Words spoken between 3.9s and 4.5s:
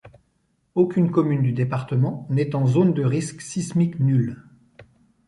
nul.